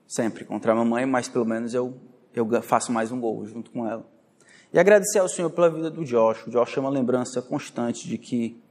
[0.07, 1.93] sempre contra a mamãe, mas pelo menos eu,
[2.33, 4.05] eu faço mais um gol junto com ela.
[4.71, 6.47] E agradecer ao Senhor pela vida do Josh.
[6.47, 8.61] O Josh é uma lembrança constante de que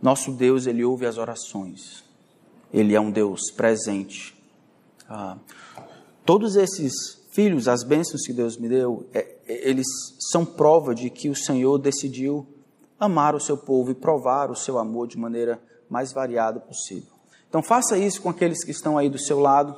[0.00, 2.04] nosso Deus, ele ouve as orações.
[2.72, 4.36] Ele é um Deus presente.
[5.08, 5.36] Ah,
[6.24, 6.92] todos esses
[7.32, 9.86] filhos, as bênçãos que Deus me deu, é, eles
[10.30, 12.46] são prova de que o Senhor decidiu
[12.98, 17.17] amar o seu povo e provar o seu amor de maneira mais variada possível.
[17.48, 19.74] Então faça isso com aqueles que estão aí do seu lado.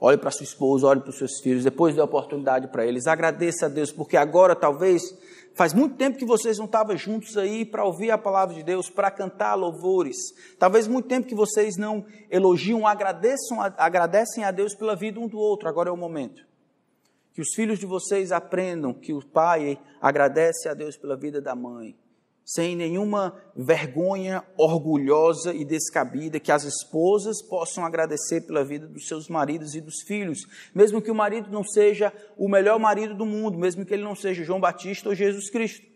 [0.00, 3.06] Olhe para sua esposa, olhe para os seus filhos, depois dê oportunidade para eles.
[3.06, 5.02] Agradeça a Deus, porque agora talvez
[5.54, 8.88] faz muito tempo que vocês não estavam juntos aí para ouvir a palavra de Deus,
[8.88, 10.16] para cantar louvores.
[10.58, 15.38] Talvez muito tempo que vocês não elogiam, agradeçam, agradecem a Deus pela vida um do
[15.38, 15.68] outro.
[15.68, 16.42] Agora é o momento.
[17.34, 21.54] Que os filhos de vocês aprendam que o pai agradece a Deus pela vida da
[21.54, 21.94] mãe
[22.52, 29.28] sem nenhuma vergonha orgulhosa e descabida, que as esposas possam agradecer pela vida dos seus
[29.28, 30.40] maridos e dos filhos,
[30.74, 34.16] mesmo que o marido não seja o melhor marido do mundo, mesmo que ele não
[34.16, 35.86] seja João Batista ou Jesus Cristo.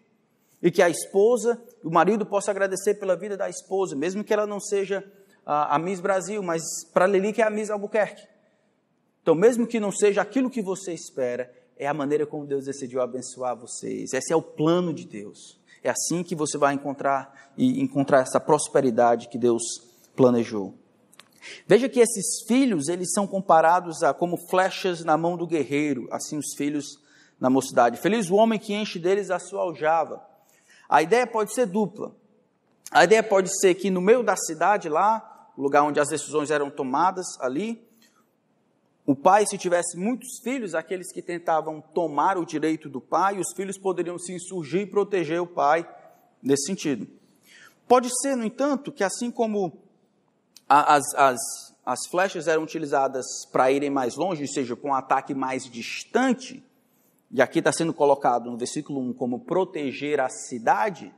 [0.63, 4.47] E que a esposa, o marido possa agradecer pela vida da esposa, mesmo que ela
[4.47, 5.05] não seja
[5.45, 6.63] a, a Miss Brasil, mas
[6.93, 8.29] para Lili que é a Miss Albuquerque.
[9.23, 13.01] Então, mesmo que não seja aquilo que você espera, é a maneira como Deus decidiu
[13.01, 14.13] abençoar vocês.
[14.13, 15.64] Esse é o plano de Deus.
[15.85, 19.63] É assim que você vai encontrar e encontrar essa prosperidade que Deus
[20.17, 20.75] planejou.
[21.67, 26.39] Veja que esses filhos, eles são comparados a como flechas na mão do guerreiro, assim
[26.39, 26.99] os filhos
[27.39, 27.99] na mocidade.
[27.99, 30.27] Feliz o homem que enche deles a sua aljava.
[30.89, 32.17] A ideia pode ser dupla.
[32.91, 36.51] A ideia pode ser que no meio da cidade lá, o lugar onde as decisões
[36.51, 37.87] eram tomadas ali,
[39.07, 43.53] o pai, se tivesse muitos filhos, aqueles que tentavam tomar o direito do pai, os
[43.55, 45.87] filhos poderiam se insurgir e proteger o pai
[46.43, 47.07] nesse sentido.
[47.87, 49.79] Pode ser, no entanto, que assim como
[50.67, 51.39] as, as,
[51.85, 56.65] as flechas eram utilizadas para irem mais longe, ou seja, com um ataque mais distante,
[57.31, 61.13] e aqui está sendo colocado no versículo 1 como proteger a cidade,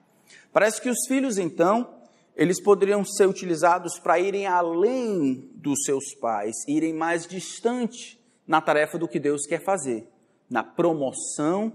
[0.53, 1.96] parece que os filhos, então,
[2.37, 8.99] eles poderiam ser utilizados para irem além dos seus pais, irem mais distante na tarefa
[8.99, 10.07] do que Deus quer fazer,
[10.49, 11.73] na promoção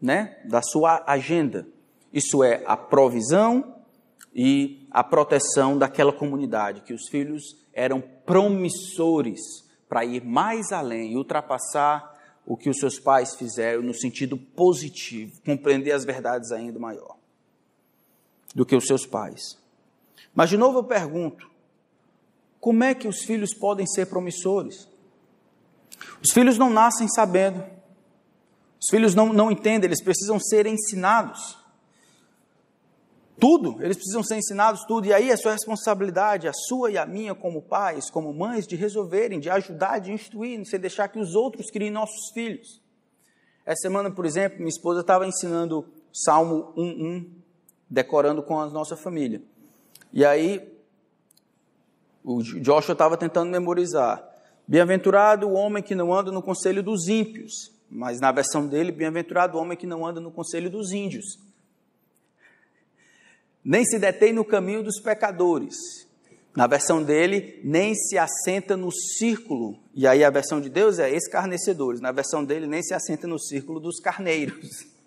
[0.00, 1.66] né, da sua agenda.
[2.12, 3.76] Isso é a provisão
[4.34, 9.40] e a proteção daquela comunidade, que os filhos eram promissores
[9.88, 15.40] para ir mais além e ultrapassar o que os seus pais fizeram no sentido positivo,
[15.44, 17.16] compreender as verdades ainda maior
[18.54, 19.57] do que os seus pais.
[20.38, 21.50] Mas de novo eu pergunto:
[22.60, 24.88] Como é que os filhos podem ser promissores?
[26.24, 27.64] Os filhos não nascem sabendo.
[28.80, 31.58] Os filhos não, não entendem, eles precisam ser ensinados.
[33.40, 37.04] Tudo, eles precisam ser ensinados tudo, e aí é sua responsabilidade, a sua e a
[37.04, 41.34] minha, como pais, como mães, de resolverem, de ajudar, de instruir, sem deixar que os
[41.34, 42.80] outros criem nossos filhos.
[43.66, 47.28] Essa semana, por exemplo, minha esposa estava ensinando Salmo 1.1,
[47.90, 49.42] decorando com a nossa família.
[50.12, 50.66] E aí,
[52.24, 54.26] o Joshua estava tentando memorizar.
[54.66, 59.56] Bem-aventurado o homem que não anda no conselho dos ímpios, mas na versão dele, bem-aventurado
[59.56, 61.48] o homem que não anda no conselho dos índios
[63.68, 65.76] nem se detém no caminho dos pecadores.
[66.56, 69.78] Na versão dele, nem se assenta no círculo.
[69.94, 72.00] E aí a versão de Deus é escarnecedores.
[72.00, 74.86] Na versão dele, nem se assenta no círculo dos carneiros.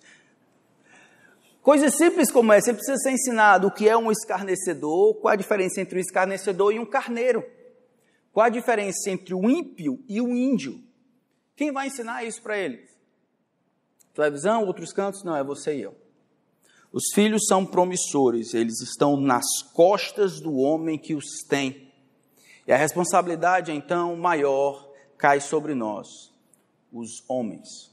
[1.61, 5.35] Coisas simples como essa, você precisa ser ensinado o que é um escarnecedor, qual a
[5.35, 7.45] diferença entre um escarnecedor e um carneiro.
[8.33, 10.81] Qual a diferença entre o ímpio e o índio?
[11.55, 12.89] Quem vai ensinar isso para eles?
[14.13, 15.23] Televisão, outros cantos?
[15.23, 15.95] Não, é você e eu.
[16.91, 21.93] Os filhos são promissores, eles estão nas costas do homem que os tem.
[22.67, 26.07] E a responsabilidade, então, maior cai sobre nós,
[26.91, 27.90] os homens.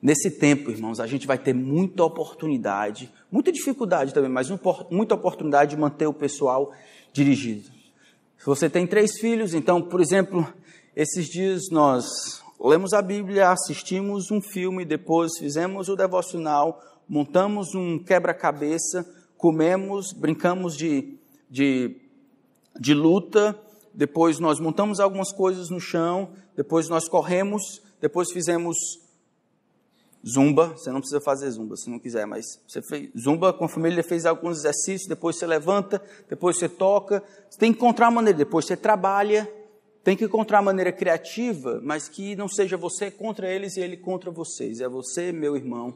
[0.00, 4.48] Nesse tempo, irmãos, a gente vai ter muita oportunidade, muita dificuldade também, mas
[4.90, 6.72] muita oportunidade de manter o pessoal
[7.12, 7.70] dirigido.
[8.38, 10.46] Se você tem três filhos, então, por exemplo,
[10.94, 12.04] esses dias nós
[12.60, 19.06] lemos a Bíblia, assistimos um filme, depois fizemos o devocional, montamos um quebra-cabeça,
[19.36, 21.18] comemos, brincamos de,
[21.50, 21.96] de,
[22.78, 23.58] de luta,
[23.92, 28.76] depois nós montamos algumas coisas no chão, depois nós corremos, depois fizemos
[30.26, 33.68] zumba, você não precisa fazer zumba se não quiser, mas você fez zumba com a
[33.68, 38.38] família, fez alguns exercícios, depois você levanta, depois você toca, você tem que encontrar maneira,
[38.38, 39.50] depois você trabalha,
[40.02, 44.30] tem que encontrar maneira criativa, mas que não seja você contra eles e ele contra
[44.30, 45.94] vocês, é você, meu irmão,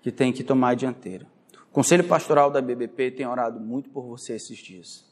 [0.00, 1.26] que tem que tomar a dianteira.
[1.70, 5.04] O Conselho Pastoral da BBP tem orado muito por você esses dias.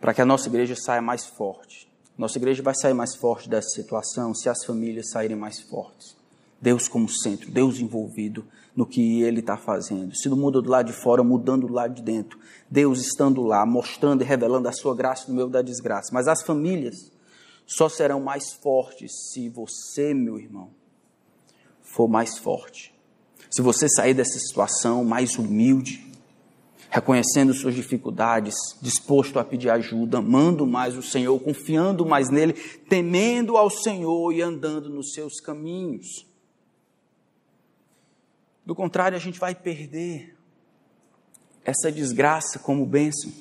[0.00, 1.90] Para que a nossa igreja saia mais forte.
[2.16, 6.16] Nossa igreja vai sair mais forte dessa situação se as famílias saírem mais fortes.
[6.60, 8.44] Deus como centro, Deus envolvido
[8.74, 10.14] no que Ele está fazendo.
[10.14, 12.38] Se não muda do lado de fora, mudando do lado de dentro.
[12.70, 16.10] Deus estando lá, mostrando e revelando a sua graça no meio da desgraça.
[16.12, 17.10] Mas as famílias
[17.66, 20.70] só serão mais fortes se você, meu irmão,
[21.82, 22.94] for mais forte.
[23.50, 26.06] Se você sair dessa situação mais humilde,
[26.90, 32.52] reconhecendo suas dificuldades, disposto a pedir ajuda, amando mais o Senhor, confiando mais nele,
[32.88, 36.26] temendo ao Senhor e andando nos seus caminhos.
[38.66, 40.36] Do contrário, a gente vai perder
[41.64, 43.32] essa desgraça como bênção.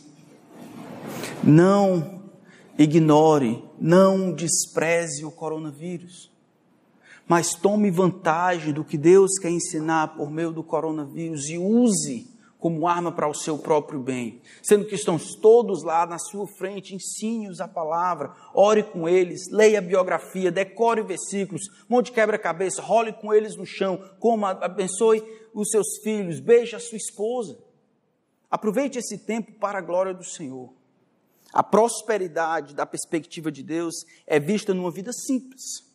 [1.44, 2.24] Não
[2.78, 6.34] ignore, não despreze o coronavírus
[7.28, 12.28] mas tome vantagem do que Deus quer ensinar por meio do coronavírus e use
[12.66, 14.42] como arma para o seu próprio bem.
[14.64, 19.78] Sendo que estão todos lá na sua frente, ensine-os a palavra, ore com eles, leia
[19.78, 26.00] a biografia, decore versículos, monte quebra-cabeça, role com eles no chão, como abençoe os seus
[26.02, 27.56] filhos, beije a sua esposa.
[28.50, 30.74] Aproveite esse tempo para a glória do Senhor.
[31.54, 33.94] A prosperidade da perspectiva de Deus
[34.26, 35.86] é vista numa vida simples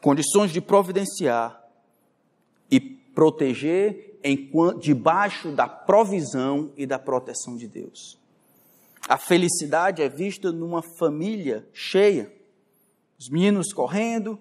[0.00, 1.62] condições de providenciar
[2.70, 4.09] e proteger
[4.80, 8.18] debaixo da provisão e da proteção de Deus.
[9.08, 12.32] A felicidade é vista numa família cheia,
[13.18, 14.38] os meninos correndo,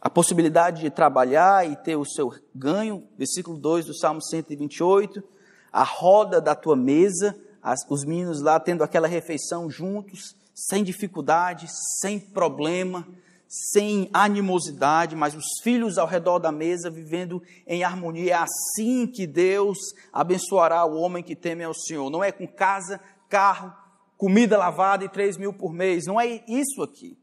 [0.00, 5.22] a possibilidade de trabalhar e ter o seu ganho, versículo 2 do Salmo 128,
[5.70, 11.68] a roda da tua mesa, as, os meninos lá tendo aquela refeição juntos, sem dificuldade,
[12.00, 13.06] sem problema,
[13.50, 18.34] sem animosidade, mas os filhos ao redor da mesa vivendo em harmonia.
[18.34, 19.76] É assim que Deus
[20.12, 22.08] abençoará o homem que teme ao Senhor.
[22.10, 23.74] Não é com casa, carro,
[24.16, 26.06] comida lavada e três mil por mês.
[26.06, 27.18] Não é isso aqui.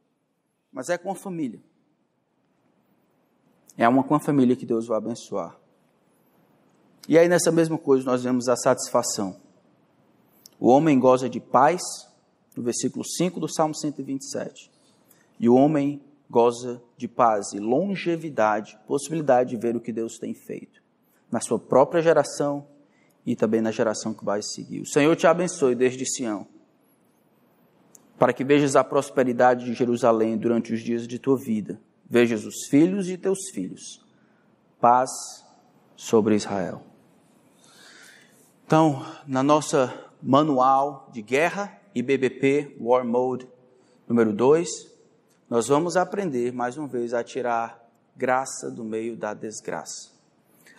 [0.69, 1.61] Mas é com a família.
[3.77, 5.55] É uma com a família que Deus vai abençoar.
[7.07, 9.37] E aí, nessa mesma coisa, nós vemos a satisfação.
[10.59, 11.81] O homem goza de paz,
[12.53, 14.69] no versículo 5 do Salmo 127.
[15.39, 20.33] E o homem goza de paz e longevidade, possibilidade de ver o que Deus tem
[20.33, 20.81] feito
[21.31, 22.67] na sua própria geração
[23.25, 24.81] e também na geração que vai seguir.
[24.81, 26.47] O Senhor te abençoe desde Sião,
[28.17, 32.67] para que vejas a prosperidade de Jerusalém durante os dias de tua vida, vejas os
[32.69, 34.05] filhos de teus filhos.
[34.79, 35.11] Paz
[35.95, 36.83] sobre Israel.
[38.65, 43.47] Então, na nossa manual de guerra IBBP War Mode
[44.07, 44.96] número 2,
[45.49, 50.09] nós vamos aprender mais uma vez a tirar graça do meio da desgraça,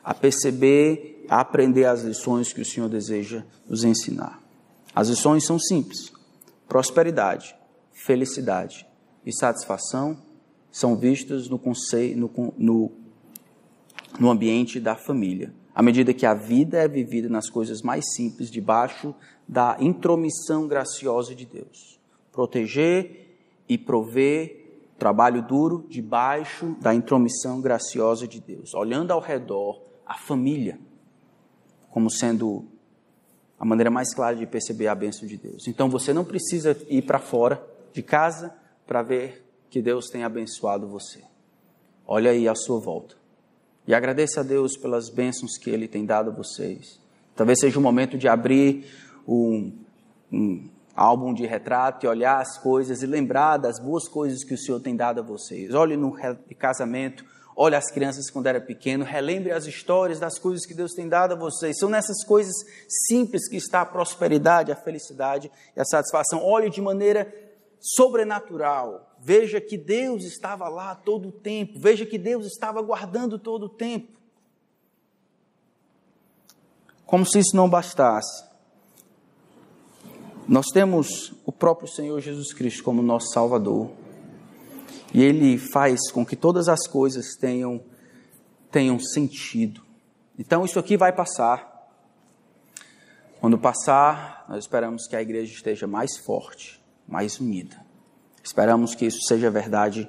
[0.05, 4.43] a perceber, a aprender as lições que o Senhor deseja nos ensinar.
[4.95, 6.13] As lições são simples:
[6.69, 7.57] prosperidade,
[7.93, 8.87] felicidade
[9.25, 10.19] e satisfação
[10.71, 12.93] são vistas no, conceito, no, no,
[14.21, 18.51] no ambiente da família, à medida que a vida é vivida nas coisas mais simples,
[18.51, 19.15] debaixo
[19.49, 21.99] da intromissão graciosa de Deus.
[22.31, 23.28] Proteger
[23.69, 24.59] e prover
[24.99, 30.79] trabalho duro debaixo da intromissão graciosa de Deus, olhando ao redor a família
[31.91, 32.65] como sendo
[33.59, 35.67] a maneira mais clara de perceber a bênção de Deus.
[35.67, 38.55] Então você não precisa ir para fora de casa
[38.87, 41.23] para ver que Deus tem abençoado você.
[42.07, 43.17] Olha aí à sua volta.
[43.87, 47.01] E agradeça a Deus pelas bênçãos que Ele tem dado a vocês.
[47.35, 48.85] Talvez seja o momento de abrir
[49.27, 49.73] um,
[50.33, 50.69] um
[50.99, 54.81] álbum de retrato e olhar as coisas e lembrar das boas coisas que o Senhor
[54.81, 55.73] tem dado a vocês.
[55.73, 56.13] Olhe no
[56.59, 57.25] casamento,
[57.55, 61.35] olhe as crianças quando era pequeno, relembre as histórias das coisas que Deus tem dado
[61.35, 61.79] a vocês.
[61.79, 62.53] São nessas coisas
[63.07, 66.45] simples que está a prosperidade, a felicidade e a satisfação.
[66.45, 67.33] Olhe de maneira
[67.81, 69.15] sobrenatural.
[69.21, 71.79] Veja que Deus estava lá todo o tempo.
[71.79, 74.19] Veja que Deus estava guardando todo o tempo.
[77.07, 78.48] Como se isso não bastasse.
[80.49, 83.91] Nós temos o próprio Senhor Jesus Cristo como nosso Salvador.
[85.13, 87.83] E Ele faz com que todas as coisas tenham,
[88.71, 89.83] tenham sentido.
[90.39, 91.91] Então, isso aqui vai passar.
[93.39, 97.77] Quando passar, nós esperamos que a igreja esteja mais forte, mais unida.
[98.43, 100.09] Esperamos que isso seja verdade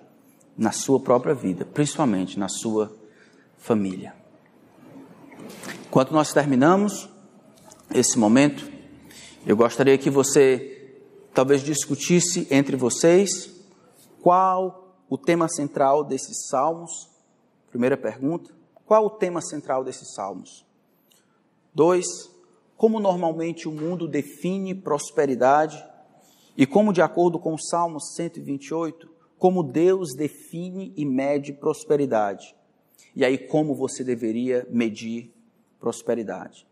[0.58, 2.96] na sua própria vida, principalmente na sua
[3.58, 4.16] família.
[5.86, 7.10] Enquanto nós terminamos
[7.94, 8.79] esse momento,
[9.46, 10.94] eu gostaria que você
[11.34, 13.50] talvez discutisse entre vocês
[14.22, 17.10] qual o tema central desses salmos.
[17.70, 18.52] Primeira pergunta:
[18.86, 20.66] qual o tema central desses salmos?
[21.74, 22.06] Dois,
[22.76, 25.84] como normalmente o mundo define prosperidade
[26.58, 32.54] e como, de acordo com o Salmo 128, como Deus define e mede prosperidade.
[33.16, 35.34] E aí, como você deveria medir
[35.80, 36.69] prosperidade.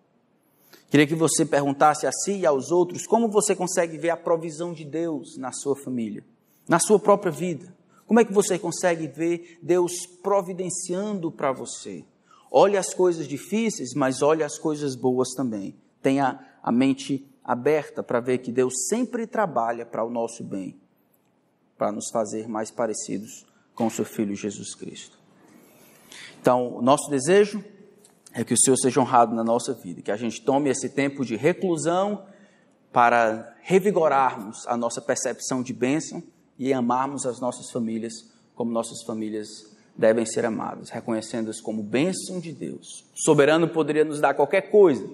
[0.90, 4.74] Queria que você perguntasse a si e aos outros como você consegue ver a provisão
[4.74, 6.24] de Deus na sua família,
[6.68, 7.76] na sua própria vida.
[8.06, 12.06] Como é que você consegue ver Deus providenciando para você?
[12.50, 15.76] Olhe as coisas difíceis, mas olhe as coisas boas também.
[16.02, 20.80] Tenha a mente aberta para ver que Deus sempre trabalha para o nosso bem,
[21.78, 23.46] para nos fazer mais parecidos
[23.76, 25.18] com o seu Filho Jesus Cristo.
[26.40, 27.64] Então, o nosso desejo
[28.38, 31.26] é que o Senhor seja honrado na nossa vida, que a gente tome esse tempo
[31.26, 32.24] de reclusão
[32.94, 36.22] para revigorarmos a nossa percepção de bênção
[36.58, 38.14] e amarmos as nossas famílias
[38.54, 39.48] como nossas famílias
[39.98, 43.06] devem ser amadas, reconhecendo-as como bênção de Deus.
[43.16, 45.10] O soberano poderia nos dar qualquer coisa,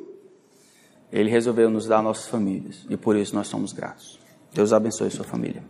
[1.10, 4.20] ele resolveu nos dar nossas famílias e por isso nós somos gratos.
[4.54, 5.64] Deus abençoe sua família.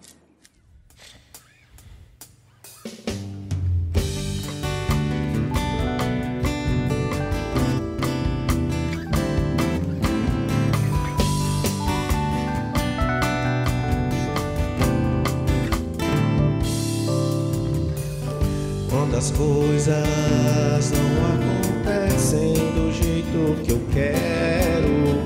[19.23, 25.23] As coisas não acontecem do jeito que eu quero.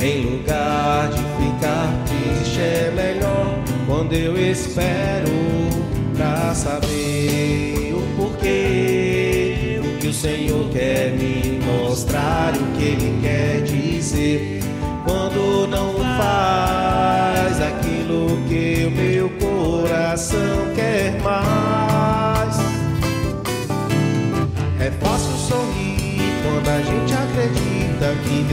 [0.00, 5.32] Em lugar de ficar triste, é melhor quando eu espero
[6.16, 9.80] pra saber o porquê.
[9.84, 14.60] O que o Senhor quer me mostrar, o que Ele quer dizer.
[15.04, 21.61] Quando não faz aquilo que o meu coração quer mais.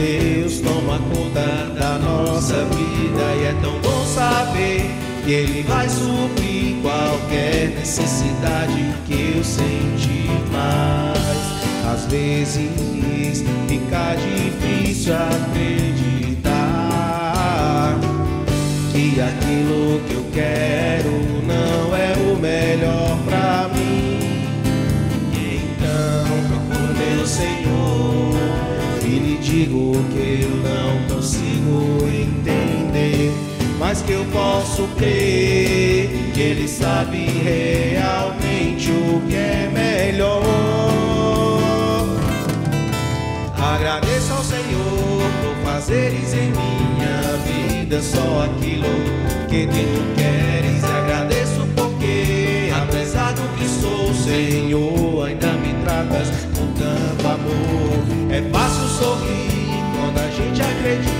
[0.00, 3.34] Deus toma conta da nossa vida.
[3.36, 4.90] E é tão bom saber
[5.22, 10.30] que Ele vai suprir qualquer necessidade que eu sentir.
[10.50, 16.19] Mas às vezes fica difícil acreditar
[33.80, 40.42] mas que eu posso crer que Ele sabe realmente o que é melhor.
[43.56, 48.86] Agradeço ao Senhor por fazeres em minha vida só aquilo
[49.48, 50.84] que tu queres.
[50.84, 58.30] Agradeço porque, apesar do que sou, Senhor, ainda me tratas com tanto amor.
[58.30, 61.19] É fácil sorrir quando a gente acredita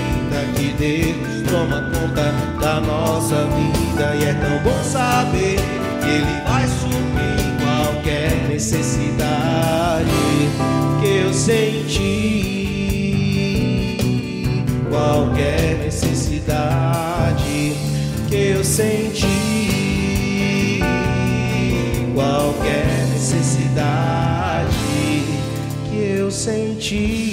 [0.81, 4.15] Deus toma conta da nossa vida.
[4.15, 5.57] E é tão bom saber
[6.01, 10.09] que Ele vai suprir qualquer necessidade
[10.99, 12.31] que eu senti
[14.89, 17.73] qualquer necessidade
[18.27, 19.27] que eu senti,
[22.13, 24.75] qualquer necessidade
[25.89, 27.30] que eu senti.